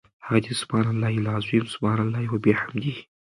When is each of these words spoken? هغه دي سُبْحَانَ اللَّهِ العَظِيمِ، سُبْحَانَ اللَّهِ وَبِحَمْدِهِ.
هغه 0.25 0.39
دي 0.43 0.53
سُبْحَانَ 0.61 0.87
اللَّهِ 0.93 1.13
العَظِيمِ، 1.21 1.63
سُبْحَانَ 1.73 1.99
اللَّهِ 2.05 2.25
وَبِحَمْدِهِ. 2.33 2.95